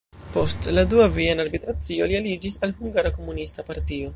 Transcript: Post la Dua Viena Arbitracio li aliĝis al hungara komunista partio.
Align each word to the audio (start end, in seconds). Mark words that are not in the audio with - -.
Post 0.35 0.69
la 0.77 0.83
Dua 0.93 1.05
Viena 1.17 1.45
Arbitracio 1.47 2.09
li 2.13 2.19
aliĝis 2.23 2.59
al 2.69 2.75
hungara 2.81 3.13
komunista 3.19 3.71
partio. 3.73 4.09